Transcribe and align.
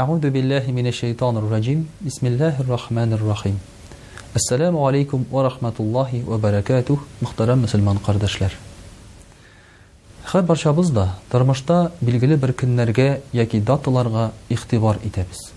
Аууду 0.00 0.30
биллахи 0.30 0.70
мина 0.72 0.92
шейтаныр 0.92 1.46
ражим, 1.50 1.86
Исмиллахир 2.04 2.66
рахманыр 2.66 3.20
рахим. 3.28 3.58
Ассаляму 4.34 4.86
алейкум 4.86 5.26
ва 5.30 5.42
рахматуллахи 5.42 6.22
ва 6.22 6.38
баракату, 6.38 7.00
Мухтарам 7.20 7.60
мусульман 7.60 7.98
кардашлар. 7.98 8.50
Хай 10.24 10.42
барша 10.42 10.72
да 10.92 11.16
тармашта 11.30 11.90
білгілі 12.00 12.36
бір 12.36 12.52
кіннерге 12.52 13.18
яки 13.32 13.60
датыларға 13.60 14.30
іхти 14.48 14.78
бар 14.78 14.96
итабіз. 15.04 15.50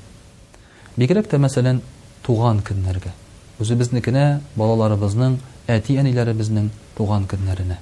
тә 0.97 1.23
та 1.23 1.37
мәсален 1.37 1.81
туған 2.27 2.61
кіннерге. 2.67 3.13
Узу 3.59 3.75
бізні 3.75 4.01
кіне 4.01 4.41
балалары 4.57 4.95
бізнің, 4.97 5.37
туған 6.97 7.27
кіннеріне. 7.29 7.77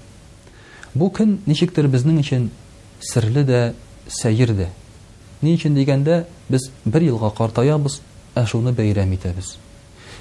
Бу 0.93 1.09
кін 1.09 1.39
нешиктір 1.47 1.87
бізнің 1.87 2.19
ічин 2.19 2.49
сірли 2.99 3.43
да 3.43 3.73
сайыр 4.07 4.67
Ни 5.41 5.55
өчен 5.57 5.73
дигәндә, 5.73 6.25
без 6.53 6.67
бер 6.85 7.01
елга 7.01 7.31
картаябыз, 7.33 7.99
ә 8.37 8.43
шуны 8.45 8.73
бәйрәм 8.77 9.15
итәбез. 9.15 9.55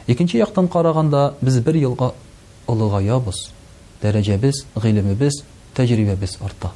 Икенче 0.09 0.39
яктан 0.41 0.69
караганда, 0.69 1.35
без 1.43 1.59
бер 1.61 1.77
елга 1.77 2.15
олыгаябыз. 2.67 3.51
Дәрәҗәбез, 4.03 4.63
гыйлемебез, 4.77 5.43
тәҗрибәбез 5.77 6.39
арта. 6.41 6.71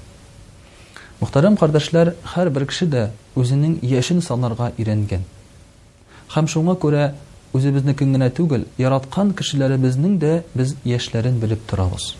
Мөхтәрәм 1.22 1.56
кардәшләр, 1.56 2.12
һәр 2.34 2.50
бер 2.52 2.66
кеше 2.68 2.84
дә 2.86 3.06
үзенең 3.34 3.78
яшен 3.80 4.20
санарга 4.20 4.74
өйрәнгән. 4.76 5.24
Һәм 6.36 6.48
шуңа 6.50 6.76
күрә 6.76 7.14
үзебезнекен 7.56 8.12
генә 8.12 8.28
түгел, 8.28 8.66
яраткан 8.76 9.32
кешеләребезнең 9.38 10.18
дә 10.20 10.36
без 10.54 10.76
яшьләрен 10.84 11.40
белеп 11.40 11.64
торабыз. 11.70 12.10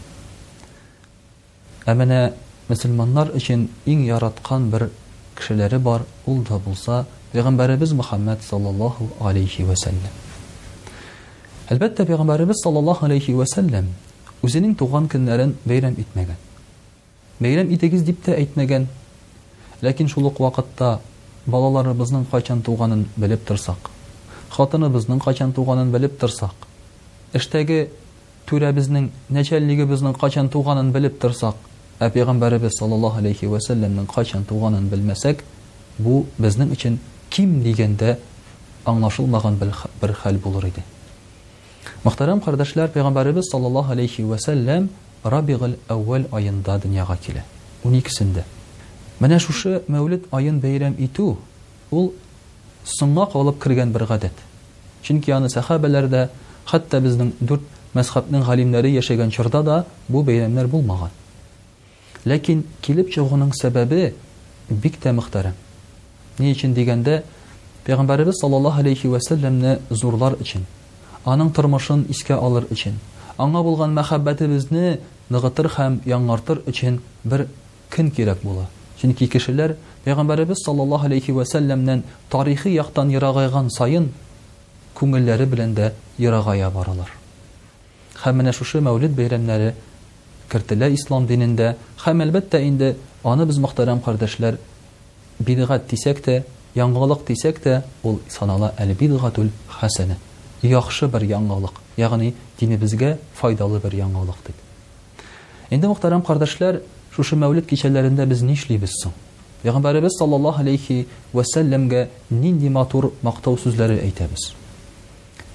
Ә 1.85 1.93
менә 1.99 2.21
мөселманнар 2.71 3.35
өчен 3.37 3.69
иң 3.85 4.07
яраткан 4.09 4.71
бер 4.73 4.89
кешеләре 5.35 5.79
бар, 5.79 6.03
ул 6.27 6.43
да 6.49 6.59
булса, 6.59 7.05
пәйгамбәрбез 7.33 7.93
Мөхәммәд 7.99 8.43
саллаллаһу 8.49 9.09
алейхи 9.21 9.65
ва 9.67 9.75
сәллям. 9.77 10.15
Әлбәттә, 11.71 12.05
пәйгамбәрбез 12.07 12.63
саллаллаһу 12.63 13.07
алейхи 13.09 13.35
ва 13.35 13.47
сәллям 13.53 13.89
үзенең 14.45 14.75
туган 14.79 15.07
көннәрен 15.09 15.55
бәйрәм 15.67 15.95
итмәгән. 16.03 16.37
Бәйрәм 17.41 17.73
итегез 17.75 18.03
дип 18.05 18.21
тә 18.25 18.35
әйтмәгән. 18.39 18.87
Ләкин 19.83 20.09
шул 20.09 20.27
ук 20.31 20.39
вакытта 20.41 20.99
балаларыбызның 21.47 22.27
качан 22.31 22.63
туганын 22.63 23.07
белеп 23.17 23.45
торсак, 23.47 23.91
хатыныбызның 24.55 25.21
қачан 25.25 25.53
туганын 25.53 25.91
белеп 25.93 26.19
торсак, 26.21 26.55
эштәге 27.33 27.89
түрәбезнең 28.49 29.11
нәчәлнигебезнең 29.35 30.15
качан 30.21 30.49
туганын 30.53 30.93
белеп 30.93 31.19
торсак, 31.21 31.57
ә 32.03 32.09
пәйғамбәребез 32.11 32.75
саллаллаһу 32.79 33.21
алейхи 33.21 33.47
вәсәлләмнең 33.47 34.07
кайчан 34.11 34.43
туғанын 34.49 34.89
белмәсәк 34.91 35.45
бу 36.03 36.25
безнең 36.43 36.73
өчен 36.75 36.97
ким 37.31 37.61
дигәндә 37.63 38.17
аңлашылмаған 38.91 39.59
бер 40.01 40.15
хәл 40.23 40.41
булыр 40.43 40.67
иде 40.71 40.83
мөхтәрәм 42.05 42.41
кардәшләр 42.45 42.91
пәйғамбәребез 42.97 43.47
саллаллаһу 43.53 43.93
алейхи 43.95 44.25
вәсәлләм 44.27 44.89
рабиғыл 45.25 45.77
әүәл 45.89 46.27
айында 46.33 46.79
дөньяға 46.83 47.17
килә 47.27 47.45
уникесендә 47.85 48.43
менә 49.21 49.39
шушы 49.39 49.83
мәүлид 49.87 50.27
айын 50.35 50.59
бәйрәм 50.61 50.99
итү 51.07 51.37
ул 51.95 52.11
соңга 53.01 53.29
калып 53.33 53.63
кергән 53.63 53.93
бер 53.95 54.07
гадәт 54.11 54.43
чөнки 55.03 55.31
аны 55.31 55.49
сәхәбәләр 55.49 56.11
хәтта 56.67 57.01
безнең 57.07 57.31
дүрт 57.41 57.63
мәзхәбнең 57.95 58.43
галимнәре 58.51 58.91
яшәгән 58.99 59.31
чорда 59.31 59.63
да 59.63 59.85
бу 60.09 60.23
бәйрәмнәр 60.25 60.67
булмаган 60.67 61.11
ләкин 62.25 62.63
килеп 62.83 63.11
чыгуның 63.13 63.51
сәбәбе 63.57 64.13
бик 64.71 64.97
тә 65.03 65.13
мөхтәрәм 65.17 65.57
ни 66.39 66.53
өчен 66.55 66.73
дигәндә 66.77 67.19
Пәйгамбәрбез 67.85 68.39
саллаллаһу 68.41 68.81
алейхи 68.81 69.11
вәсәлләмне 69.13 69.75
зурлар 69.91 70.39
өчен 70.41 70.65
аның 71.29 71.51
тормышын 71.57 72.07
искә 72.13 72.39
алыр 72.39 72.67
өчен 72.73 72.97
аңа 73.45 73.61
булган 73.67 73.93
мәхәббәтебезне 73.99 74.99
нығытыр 75.35 75.69
һәм 75.77 76.01
яңартыр 76.09 76.63
өчен 76.71 76.99
бер 77.25 77.45
көн 77.93 78.11
кирәк 78.17 78.41
була 78.45 78.67
чөнки 79.01 79.29
кешеләр 79.37 79.77
Пәйгамбәрбез 80.07 80.65
саллаллаһу 80.65 81.07
алейхи 81.13 81.33
вәсәлләмнән 81.37 82.03
тарихи 82.33 82.73
яктан 82.75 83.13
ерагайган 83.13 83.69
сайын 83.75 84.09
күңелләре 84.97 85.45
белән 85.51 85.75
дә 85.77 85.93
ерагая 86.19 86.71
баралар 86.71 87.13
һәм 88.25 88.41
менә 88.41 88.53
шушы 88.57 88.81
мәүлид 88.81 89.13
бәйрәмнәре 89.17 89.75
кертелә 90.53 90.89
ислам 90.95 91.27
динендә 91.27 91.71
һәм 92.05 92.23
әлбәттә 92.27 92.61
инде 92.67 92.95
аны 93.25 93.47
без 93.47 93.59
мөхтәрәм 93.63 94.01
кардәшләр 94.05 94.59
бидғат 95.41 95.87
тисәк 95.91 96.21
тә 96.27 96.37
яңғылыҡ 96.77 97.25
тисәк 97.31 97.61
тә 97.65 97.79
ул 98.07 98.19
санала 98.31 98.73
әлбидғатул 98.81 99.49
хәсәнә 99.79 100.17
яҡшы 100.67 101.09
бер 101.15 101.25
яңғылыҡ 101.33 101.79
яғни 102.01 102.33
динебезгә 102.61 103.15
файҙалы 103.41 103.81
бер 103.85 103.97
яңғылыҡ 104.03 104.43
дип 104.47 105.75
инде 105.75 105.89
мөхтәрәм 105.89 106.25
кардәшләр 106.27 106.83
шушы 107.17 107.39
мәүлит 107.41 107.69
кисәләрендә 107.71 108.27
без 108.27 108.43
ни 108.43 108.55
эшләйбез 108.59 108.97
соң 109.05 109.15
пәйғәмбәребез 109.65 110.19
саллаллаһу 110.19 110.61
алейхи 110.61 111.07
вәсәлләмгә 111.35 112.09
нинди 112.31 112.69
матур 112.69 113.13
маҡтау 113.25 113.57
сүзләре 113.63 114.01
әйтәбез 114.05 114.51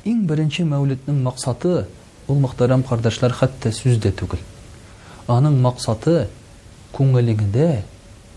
иң 0.09 0.23
беренче 0.25 0.63
мәүлитнең 0.65 1.19
маҡсаты 1.27 1.83
ул 2.29 2.39
мөхтәрәм 2.45 2.83
ҡардәшләр 2.89 3.35
хәтта 3.41 3.71
сүз 3.75 3.99
дә 4.01 4.11
түгел 4.15 4.39
Аның 5.29 5.59
мақсаты 5.61 6.15
күңелегендә 6.97 7.65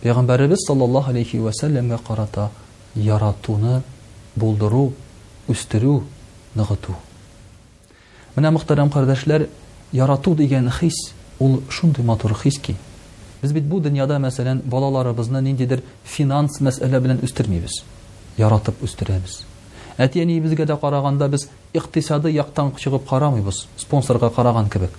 Пәйгамбәрәбез 0.03 0.67
саллаллаһу 0.69 1.13
алейхи 1.15 1.39
ва 1.41 1.53
сәлләмгә 1.57 1.99
карата 2.07 2.49
яратуны 2.99 3.79
булдыру, 4.37 4.91
үстерү, 5.49 6.03
ныгыту. 6.59 6.93
Менә 8.37 8.51
мөхтәрәм 8.59 8.91
кардәшләр, 8.93 9.47
ярату 9.97 10.35
дигән 10.37 10.69
хис 10.75 10.99
ул 11.39 11.61
шундый 11.71 12.05
матур 12.05 12.35
хис 12.43 12.59
ки. 12.59 12.75
Без 13.41 13.53
бит 13.53 13.65
бу 13.65 13.79
дөньяда 13.81 14.19
мәсәлән, 14.21 14.61
балаларыбызны 14.67 15.41
ниндидер 15.49 15.81
финанс 16.05 16.61
мәсьәлә 16.61 17.01
белән 17.07 17.23
үстермибез. 17.25 17.79
Яратып 18.37 18.83
үстерәбез. 18.85 19.47
Әтиәни 19.99 20.37
безгә 20.41 20.67
дә 20.69 20.77
караганда 20.81 21.29
без 21.29 21.49
иктисады 21.73 22.31
яктан 22.33 22.75
чыгып 22.77 23.07
карамыйбыз, 23.09 23.67
спонсорга 23.79 24.29
караган 24.31 24.69
кебек 24.69 24.91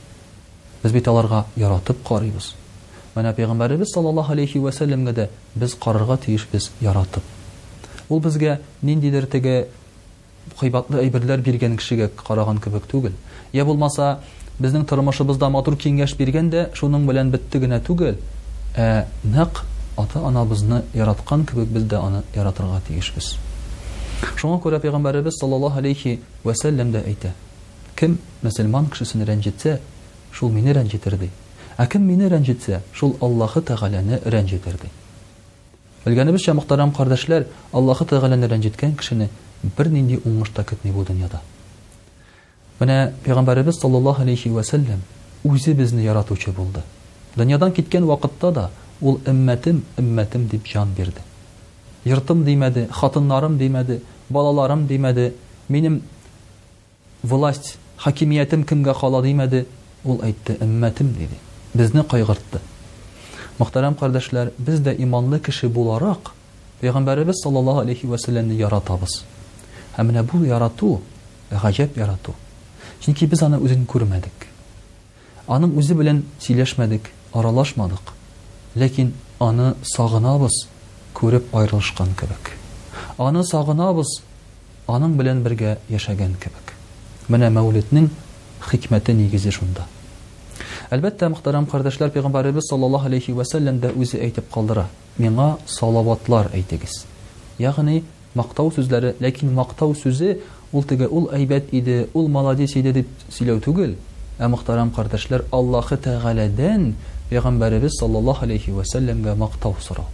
без 0.84 0.92
бит 0.92 1.08
яратып 1.08 2.04
карыйбыз 2.08 2.54
менә 3.16 3.30
пәйгамбәребез 3.38 3.92
саллаллаһу 3.94 4.34
алейхи 4.34 4.58
вәсәлләмгә 4.58 5.12
дә 5.16 5.28
без 5.56 5.74
карарга 5.76 6.18
тиешбез 6.18 6.72
яратып 6.82 7.24
Ол 8.10 8.20
безгә 8.20 8.60
ниндидер 8.82 9.26
теге 9.26 9.68
кыйбатлы 10.60 11.00
әйберләр 11.04 11.42
биргән 11.42 11.78
кешегә 11.78 12.10
караган 12.28 12.60
кебек 12.60 12.88
түгел 12.92 13.14
йә 13.54 13.64
булмаса 13.66 14.20
безнең 14.60 14.86
тормышыбызда 14.86 15.50
матур 15.50 15.76
киңәш 15.78 16.16
берген 16.18 16.50
дә 16.52 16.66
шуның 16.74 17.06
белән 17.08 17.30
бетте 17.32 17.60
генә 17.64 17.80
түгел 17.86 18.18
ә 18.76 19.06
нәқ 19.24 19.62
ата 19.98 20.20
анабызны 20.20 20.82
яраткан 20.94 21.46
кебек 21.46 21.70
без 21.70 21.84
дә 21.84 22.02
аны 22.02 22.24
яратырга 22.36 22.82
тиешбез 22.88 23.36
шуңа 24.36 24.58
күрә 24.60 24.82
пәйгамбәребез 24.82 25.38
саллаллаһу 25.40 25.80
алейхи 25.80 26.20
вәсәлләм 26.44 26.92
дә 26.98 27.06
әйтә 27.06 27.32
кем 27.96 28.18
мөселман 28.42 28.90
кешесен 28.92 29.22
рәнҗетсә 29.24 29.78
шул 30.38 30.52
мине 30.54 30.74
рәнҗетер 30.74 31.16
ди 31.18 31.30
ә 31.78 31.88
кем 31.90 32.04
мине 32.08 32.28
рәнҗетсә 32.34 32.82
шул 32.92 33.16
аллаһы 33.26 33.62
тәғәләне 33.68 34.20
рәнҗетер 34.34 34.76
ди 34.82 34.90
белгәнебезчә 36.06 36.54
мөхтәрәм 36.60 36.92
кардәшләр 36.98 37.46
аллаһы 37.74 38.06
тәғәләне 38.12 38.50
рәнҗеткән 38.54 38.94
кешене 39.00 39.30
бер 39.78 39.90
нинди 39.90 40.20
уңыш 40.26 40.52
та 40.56 40.64
көтмәй 40.70 40.94
бу 40.94 41.06
дөньяда 41.08 41.40
менә 42.80 42.98
пәйғәмбәребез 43.26 43.78
саллаллаһу 43.82 44.22
алейхи 44.24 44.50
вәсәлләм 44.54 45.02
үзе 45.50 45.74
безне 45.74 46.04
яратучы 46.06 46.52
булды 46.60 46.82
дөньядан 47.36 47.72
киткән 47.74 48.06
вакытта 48.06 48.52
да 48.52 48.70
ул 49.02 49.20
эммәтем 49.26 49.82
эммәтем 49.98 50.48
дип 50.54 50.68
җан 50.74 50.94
бирде 50.98 51.22
йортым 52.06 52.44
димәде 52.44 52.88
хатыннарым 52.92 53.58
димәде 53.58 54.00
балаларым 54.30 54.86
димәде 54.88 55.34
минем 55.70 56.02
власть 57.24 57.78
хакимиятем 57.98 58.64
кемгә 58.64 58.94
кала 59.00 59.22
димәде 59.24 59.66
ул 60.04 60.20
әйтте 60.28 60.58
өммәтем 60.62 61.14
диде 61.16 61.38
бізне 61.80 62.02
қайғыртты 62.12 62.60
мұхтарам 63.60 63.96
қардәшләр 64.00 64.50
біз 64.58 64.82
дә 64.84 64.92
иманлы 65.06 65.40
кеше 65.44 65.70
буларак 65.72 66.34
пәйғамбәребез 66.82 67.40
саллаллаху 67.44 67.84
алейхи 67.86 68.10
уәсәләмне 68.12 68.58
яратабыз 68.60 69.22
һәм 69.98 70.10
менә 70.12 70.26
бу 70.28 70.42
ярату 70.46 70.90
ғәжәп 71.54 71.96
ярату 72.02 72.36
чөнки 73.06 73.30
біз 73.32 73.46
аны 73.48 73.62
үзен 73.64 73.86
күрмәдек 73.90 74.48
аның 75.48 75.78
үзе 75.80 75.96
белән 76.02 76.24
сөйләшмәдек 76.44 77.08
аралашмадык 77.34 78.12
ләкин 78.84 79.14
аны 79.48 79.72
сағынабыз 79.96 80.60
күреп 81.16 81.56
айырылышкан 81.56 82.12
кебек 82.20 82.52
аны 83.22 83.46
сағынабыз 83.48 84.18
аның 84.92 85.16
белән 85.22 85.46
бергә 85.48 85.78
яшәгән 85.96 86.36
кебек 86.44 86.76
менә 87.30 87.52
мәүлитнең 87.56 88.10
хикмәте 88.70 89.14
нигезе 89.18 89.52
шунда 89.52 89.86
Әлбәттә, 90.94 91.28
мөхтәрәм 91.34 91.66
кардәшләр, 91.72 92.10
пәйгамбәребез 92.14 92.68
саллаллаһу 92.70 93.08
алейхи 93.10 93.34
ва 93.34 93.44
сәллям 93.50 93.80
дә 93.82 93.90
үзе 93.98 94.20
әйтеп 94.22 94.50
калдыра. 94.54 94.84
Миңа 95.18 95.46
салаватлар 95.66 96.52
әйтегез. 96.54 97.00
Ягъни 97.58 98.04
мактау 98.36 98.70
сүзләре, 98.76 99.14
ләкин 99.24 99.56
мактау 99.58 99.96
сүзе 99.98 100.36
ул 100.72 100.84
теге 100.84 101.08
ул 101.08 101.30
әйбәт 101.34 101.72
иде, 101.74 102.10
ул 102.14 102.28
маладис 102.28 102.76
иде 102.78 102.92
дип 102.94 103.08
сөйләү 103.34 103.64
түгел. 103.66 103.96
Ә 104.38 104.50
мөхтәрәм 104.54 104.92
кардәшләр, 104.96 105.46
аллаһы 105.52 105.98
тәгаләдән 105.98 106.92
Пәйгамбәрбез 107.32 107.98
саллаллаһу 108.00 108.46
алейхи 108.46 108.76
ва 108.76 108.84
сәлләмгә 108.86 109.34
мактау 109.40 109.74
сыра. 109.82 110.06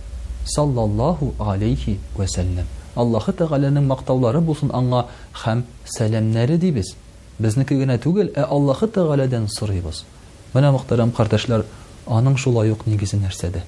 Саллаллаһу 0.48 1.34
алейхи 1.40 1.98
ва 2.16 2.24
сәлләм. 2.28 2.70
Аллаһ 2.96 3.28
тәгаләнең 3.42 3.88
мактаулары 3.92 4.40
булсын 4.40 4.70
аңа 4.72 5.06
һәм 5.44 5.66
сәламнәре 5.98 6.56
дибез. 6.58 6.94
Безнеке 7.40 7.76
генә 7.84 7.98
түгел, 8.00 8.32
ә 8.40 8.44
Аллаһ 8.48 8.88
тәгаләдән 8.88 9.50
сорыйбыз. 9.50 10.06
Менә 10.54 10.70
мөхтәрәм 10.74 11.12
кардәшләр, 11.14 11.62
аның 12.10 12.38
шулай 12.42 12.72
ук 12.74 12.88
нигезе 12.90 13.20
нәрсәдә? 13.22 13.62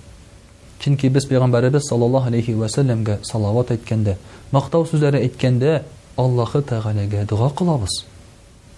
Чөнки 0.81 1.11
без 1.13 1.27
пәйгамбәрәбез 1.29 1.85
саллаллаһу 1.85 2.31
алейхи 2.31 2.55
ва 2.57 2.69
сәлләмгә 2.73 3.19
салават 3.27 3.69
әйткәндә, 3.75 4.15
мақтау 4.51 4.87
сүзләре 4.89 5.19
әйткәндә 5.27 5.83
Аллаһы 6.19 6.59
тәгаләгә 6.67 7.23
дуа 7.29 7.51
кылабыз. 7.55 8.01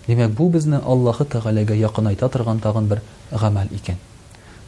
Димәк, 0.07 0.31
бу 0.37 0.49
безне 0.49 0.77
Аллаһы 0.83 1.23
тәгаләгә 1.25 1.77
якынайта 1.79 2.27
торган 2.29 2.59
тагын 2.61 2.85
бер 2.87 3.01
гамәл 3.31 3.71
икән. 3.73 3.95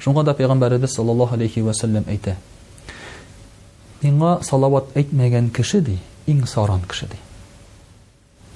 Шуңа 0.02 0.24
да 0.24 0.32
пәйгамбәрәбез 0.34 0.96
саллаллаһу 0.98 1.36
алейхи 1.36 1.60
ва 1.62 1.74
сәлләм 1.78 2.08
әйтә: 2.10 2.38
"Миңа 4.02 4.40
салават 4.44 4.90
әйтмәгән 4.96 5.52
кеше 5.52 5.82
ди, 5.82 6.00
иң 6.28 6.48
саран 6.48 6.82
кеше 6.90 7.06
ди." 7.06 7.18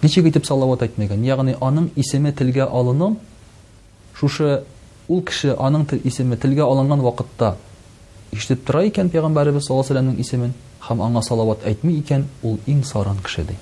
Ничек 0.01 0.25
итеп 0.25 0.45
салават 0.45 0.79
әйтмәгән, 0.81 1.23
ягъни 1.27 1.55
аның 1.59 1.89
исеме 1.95 2.31
телгә 2.31 2.65
алынып, 2.71 3.17
шушы 4.19 4.53
ул 5.07 5.21
кеше 5.27 5.53
аның 5.63 5.85
тел 5.89 6.01
исеме 6.09 6.35
телгә 6.43 6.65
алынган 6.67 7.01
вакытта 7.05 7.53
ишетеп 8.35 8.65
тора 8.67 8.81
икән 8.89 9.11
пәйгамбәребез 9.13 9.69
саллаллаху 9.69 10.11
алейхи 10.11 10.21
исемен 10.25 10.51
һәм 10.87 11.03
аңа 11.05 11.21
салават 11.27 11.63
әйтми 11.71 11.93
икән 12.01 12.25
ул 12.43 12.57
иң 12.73 12.81
саран 12.89 13.21
кеше 13.23 13.45
ди 13.51 13.55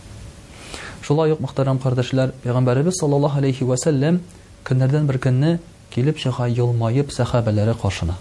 шулай 1.06 1.36
ук 1.36 1.44
мөхтәрәм 1.46 1.78
кардәшләр 1.84 2.34
пәйгамбәребез 2.46 2.98
саллаллаһу 3.02 3.44
алейхи 3.44 3.68
көннәрдән 4.68 5.06
бер 5.12 5.20
көнне 5.28 5.54
килеп 5.94 6.18
чыга 6.24 6.48
йылмайып 6.50 7.14
сәхәбәләре 7.16 7.78
каршына 7.84 8.18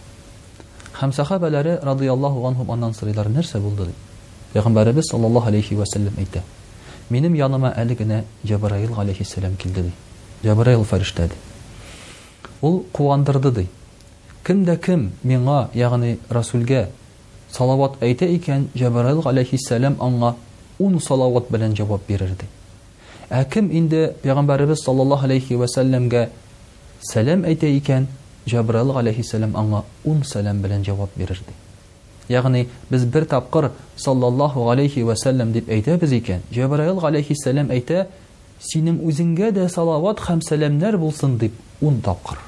һәм 1.01 1.15
сәхәбәләре 1.17 1.79
радиаллаһу 1.89 2.45
анһум 2.53 2.71
аннан 2.77 2.95
сорыйлар 3.01 3.33
нәрсә 3.39 3.61
булды 3.65 3.87
ди 3.91 3.95
пәйгамбәребез 4.55 5.11
саллаллаһу 5.11 5.49
алейхи 5.49 5.75
вәсәлләм 5.81 6.21
әйтә 6.23 6.45
минем 7.11 7.35
яныма 7.41 7.73
әлегене 7.85 8.23
генә 8.23 8.25
джәбраил 8.47 8.95
килде 9.65 9.89
ди 9.89 9.93
джәбраил 10.45 10.87
ди 11.17 11.31
ул 12.63 12.81
ҡыуандырҙы 12.93 13.51
ди. 13.59 13.67
Кем 14.47 14.65
дә 14.65 14.77
кем 14.81 15.11
миңа, 15.25 15.69
ягъни 15.75 16.17
Расулгә 16.31 16.87
салават 17.53 17.97
әйтә 18.01 18.29
икән, 18.39 18.69
Джабраил 18.77 19.23
алейхиссалам 19.25 19.97
аңа 20.01 20.35
10 20.79 21.01
салават 21.01 21.51
белән 21.51 21.75
җавап 21.75 22.07
бирер 22.09 22.31
ди. 22.39 22.47
Ә 23.31 23.45
кем 23.51 23.71
инде 23.73 24.15
Пәйгамбәрбез 24.23 24.85
саллаллаһу 24.85 25.25
алейхи 25.25 25.55
ва 25.55 25.67
саллямгә 25.67 26.29
салам 27.01 27.43
әйтә 27.45 27.67
икән, 27.81 28.07
Джабраил 28.49 28.97
алейхиссалам 28.97 29.53
аңа 29.57 29.83
10 30.05 30.23
сәлам 30.25 30.61
белән 30.63 30.85
җавап 30.85 31.11
бирер 31.17 31.41
ди. 31.47 31.55
Ягъни 32.35 32.69
без 32.91 33.05
бер 33.05 33.25
тапкыр 33.25 33.71
саллаллаһу 33.97 34.71
алейхи 34.71 35.03
ва 35.03 35.15
сәлләм 35.15 35.53
дип 35.53 35.69
әйтәбез 35.69 36.13
икән, 36.13 36.41
Джабраил 36.55 37.05
алейхиссалам 37.07 37.69
әйтә, 37.71 38.07
синең 38.65 39.01
үзеңгә 39.07 39.51
дә 39.57 39.67
салават 39.73 40.21
һәм 40.29 40.41
сәламнәр 40.45 40.97
булсын 41.01 41.37
дип 41.39 41.55
ун 41.85 41.99
тапкыр. 42.05 42.39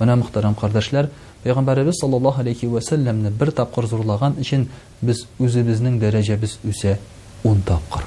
Менә 0.00 0.16
мөхтәрәм 0.22 0.54
кардәшләр, 0.58 1.08
Пәйгамбәрәбез 1.44 2.00
саллаллаһу 2.00 2.40
алейхи 2.42 2.66
ва 2.66 2.80
сәлләмне 2.82 3.30
бер 3.30 3.50
тапкыр 3.54 3.86
зурлаган 3.86 4.34
өчен 4.42 4.66
без 5.02 5.24
үзебезнең 5.38 5.98
дәрәҗәбез 6.02 6.56
үсә 6.66 6.96
ун 7.44 7.60
тапкыр. 7.66 8.02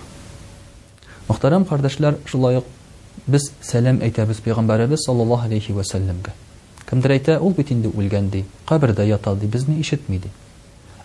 Мөхтәрәм 1.30 1.64
кардәшләр, 1.70 2.18
шулай 2.26 2.58
ук 2.60 2.66
без 3.28 3.50
сәлам 3.64 4.02
әйтәбез 4.04 4.42
Пәйгамбәрәбез 4.44 5.06
саллаллаһу 5.08 5.46
алейхи 5.48 5.72
ва 5.76 5.84
сәлләмгә. 5.88 6.34
Кем 6.90 7.02
дирәйтә, 7.06 7.40
ул 7.40 7.54
бит 7.54 7.72
инде 7.72 7.88
үлгәндә, 7.96 8.44
кабердә 8.66 9.06
ятады, 9.08 9.48
безне 9.48 9.80
ишетмиде. 9.80 10.30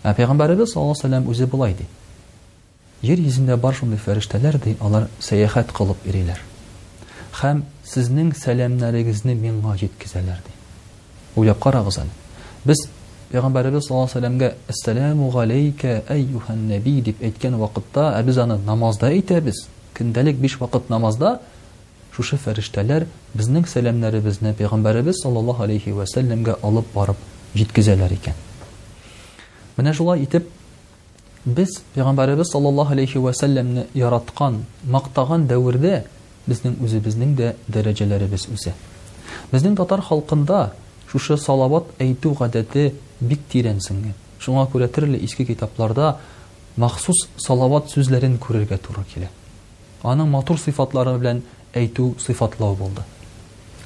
Ә 0.03 0.13
Пәйгамбәрәбез 0.15 0.73
саллаллаһу 0.73 0.91
алейхи 0.91 1.05
ва 1.05 1.07
сәлләм 1.21 1.29
үзе 1.31 1.45
булайды. 1.47 1.85
Ер 3.05 3.19
йөзендә 3.21 3.55
бар 3.61 3.75
шундый 3.77 3.99
фәрештәләр 4.01 4.55
ди, 4.63 4.71
алар 4.81 5.03
сәяхәт 5.21 5.69
кылып 5.77 6.05
йөриләр. 6.07 6.39
Хәм 7.37 7.59
сезнең 7.85 8.31
сәламнәрегезне 8.39 9.35
миңа 9.37 9.75
җиткезәләр 9.77 10.39
ди. 10.45 10.53
Уйлап 11.35 11.59
карагыз 11.61 11.99
аны. 12.01 12.09
Без 12.65 12.81
Пәйгамбәрбез 13.29 13.87
саллаллаһу 13.87 14.15
сәламгә 14.17 14.49
"Ассаламу 14.69 15.29
галейка 15.29 16.01
айюхан 16.09 16.63
наби" 16.69 16.93
дип 17.01 17.21
әйткән 17.21 17.57
вакытта, 17.61 18.01
ә 18.17 18.23
без 18.23 18.37
аны 18.37 18.57
намазда 18.65 19.09
әйтәбез. 19.11 19.67
5 19.99 20.57
вакыт 20.59 20.89
намазда 20.89 21.41
шушы 22.15 22.37
фәрештәләр 22.37 23.05
безнең 23.35 23.65
сәламнәребезне 23.67 24.53
Пәйгамбәрбез 24.55 25.21
саллаллаһу 25.23 25.63
алейхи 25.63 25.89
ва 25.89 26.05
алып 26.63 26.85
барып 26.93 27.17
җиткезәләр 27.53 28.13
икән. 28.13 28.33
Менә 29.77 29.93
шулай 29.93 30.23
итеп, 30.23 30.49
Без 31.45 31.69
پیغمبرбыз 31.95 32.47
саллаллаһу 32.53 32.91
алейхи 32.95 33.17
ва 33.21 33.31
саллямны 33.33 33.83
яратқан, 33.93 34.55
мақтаған 34.89 35.43
дәврде 35.45 35.99
безнең 36.49 36.73
үзебезнең 36.81 37.35
дә 37.37 37.51
дәрәҗәләребез 37.69 38.47
үсә 38.55 38.71
Безнең 39.51 39.75
Татар 39.77 40.01
халкында 40.07 40.63
шушы 41.11 41.37
салават 41.37 41.91
әйту 41.99 42.31
гадәте 42.39 42.87
бик 43.21 43.45
тирән 43.51 43.77
сингән. 43.79 44.15
Шуңа 44.39 44.65
күрә 44.73 44.87
төрле 44.87 45.19
иске 45.27 45.45
китапларда 45.45 46.15
махсус 46.77 47.27
салават 47.37 47.93
сүзләрен 47.93 48.39
күрергә 48.41 48.79
туры 48.87 49.05
килә. 49.13 49.29
Аның 50.01 50.33
матур 50.33 50.57
сифатлары 50.59 51.13
белән 51.21 51.43
әйту 51.73 52.15
сифатлау 52.25 52.73
булды. 52.81 53.05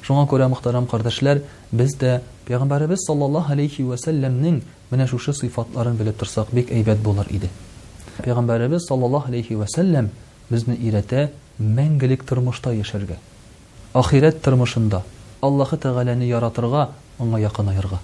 Шуңа 0.06 0.24
күрә 0.30 0.46
мөхтәрәм 0.48 0.86
кардәшләр, 0.88 1.40
без 1.72 1.92
дә 2.00 2.20
Пәйгамбәрбез 2.48 3.02
саллаллаһу 3.06 3.52
алейхи 3.52 3.84
ва 3.84 3.98
саллямның 4.00 4.60
менә 4.90 5.06
шушы 5.10 5.34
сыйфатларын 5.36 5.96
белеп 6.00 6.18
торсак 6.18 6.52
бик 6.56 6.70
әйбәт 6.72 7.02
булыр 7.04 7.26
иде. 7.30 7.50
Пәйгамбәрбез 8.24 8.86
саллаллаһу 8.88 9.28
алейхи 9.28 9.54
ва 9.54 9.66
саллям 9.68 10.08
безне 10.50 10.74
ирәтә 10.76 11.28
мәңгелек 11.60 12.24
тормышта 12.24 12.72
яшәргә. 12.74 13.18
Ахирәт 13.92 14.40
тормышында 14.42 15.02
Аллаһы 15.40 15.76
Тәгаләне 15.80 16.26
яратырга, 16.28 16.82
аңа 17.20 17.38
якын 17.40 17.68
аярга. 17.72 17.98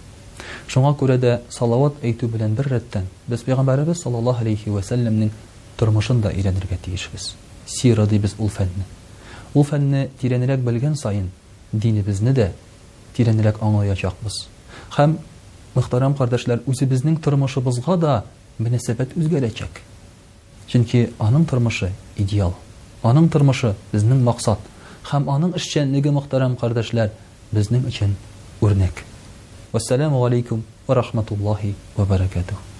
Шуңа 0.72 0.92
күрә 0.98 1.16
дә 1.20 1.34
салават 1.52 1.96
әйтү 2.04 2.28
белән 2.32 2.54
бер 2.58 2.68
рәттән 2.76 3.04
без 3.28 3.40
Пәйгамбәрбез 3.48 4.02
саллаллаһу 4.04 4.40
алейхи 4.44 4.68
ва 4.72 4.80
саллямның 4.82 5.28
тормышын 5.80 6.20
да 6.24 6.28
ирәнергә 6.32 6.76
тиешбез. 6.84 7.34
Сира 7.66 8.06
дибез 8.06 8.34
ул 8.38 8.48
фәнне. 8.52 8.84
Ул 9.54 9.64
фәнне 9.64 10.06
тирәнрәк 10.20 10.62
белгән 10.64 10.96
саен, 10.96 11.28
дине 11.73 12.02
бізне 12.02 12.32
де 12.32 12.50
тиренлек 13.16 13.58
аңлай 13.64 13.90
ачақ 13.94 14.14
біз. 14.23 14.35
Хәм, 14.94 15.16
мұхтарам 15.76 16.14
қардашылар, 16.18 16.62
өзі 16.68 16.87
бізнің 16.90 17.16
тұрмашы 17.25 17.62
да 17.99 18.25
мінесіпет 18.58 19.16
өзгелекек. 19.16 19.80
Чынки 20.68 21.11
аның 21.18 21.44
тұрмашы 21.46 21.90
идеал. 22.16 22.54
Аның 23.02 23.28
тұрмашы 23.32 23.75
бізнің 23.92 24.23
мақсат. 24.28 24.58
Хәм 25.11 25.28
аның 25.30 25.54
үшченлігі 25.56 26.11
мақтарам, 26.16 26.56
қардашылар 26.56 27.11
бізнің 27.52 27.87
үшін 27.88 28.16
өрнек. 28.62 29.02
Вассаламу 29.73 30.25
алейкум, 30.26 30.64
варахматуллахи, 30.87 31.75
вабаракатуху. 31.96 32.75